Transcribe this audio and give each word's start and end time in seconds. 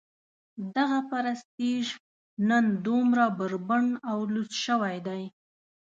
دغه 0.75 0.99
پرستیژ 1.09 1.85
نن 2.49 2.63
دومره 2.85 3.25
بربنډ 3.37 3.91
او 4.11 4.17
لوڅ 4.33 4.51
شوی 4.65 4.97
دی. 5.07 5.23